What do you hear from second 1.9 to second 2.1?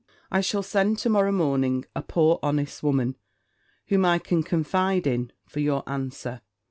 a